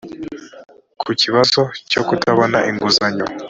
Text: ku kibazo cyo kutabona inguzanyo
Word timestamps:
ku 1.01 1.11
kibazo 1.21 1.61
cyo 1.91 2.01
kutabona 2.07 2.57
inguzanyo 2.69 3.25